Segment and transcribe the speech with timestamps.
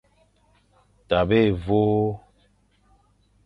[1.09, 1.83] Tabe évÔ.